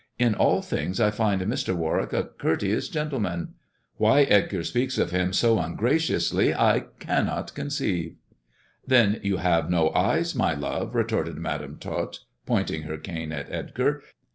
[0.17, 1.75] "In all things I find Mr.
[1.75, 3.49] Warwick a courteous gentle man.
[3.97, 8.15] Why Edgar speaks of him so ungraciously I cannot conceive."
[8.87, 12.17] "Then you have no eyes, my love," retorted Madam Tot,
[12.47, 14.01] pointing her cane at Edgar.